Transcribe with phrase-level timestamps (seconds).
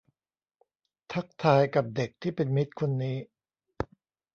[1.11, 3.17] ทักทายกับเด็กที่เป็นมิตรคนนี้